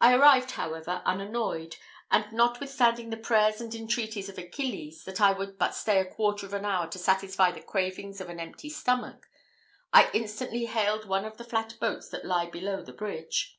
[0.00, 1.74] I arrived, however, unannoyed;
[2.08, 6.46] and notwithstanding the prayers and entreaties of Achilles, that I would but stay a quarter
[6.46, 9.26] of an hour to satisfy the cravings of an empty stomach,
[9.92, 13.58] I instantly haled one of the flat boats that lie below the bridge.